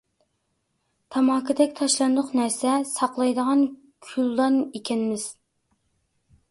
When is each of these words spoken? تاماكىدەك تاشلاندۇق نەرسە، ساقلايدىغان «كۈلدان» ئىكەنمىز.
تاماكىدەك 1.15 1.75
تاشلاندۇق 1.81 2.31
نەرسە، 2.39 2.79
ساقلايدىغان 2.93 3.63
«كۈلدان» 4.09 4.61
ئىكەنمىز. 4.81 5.33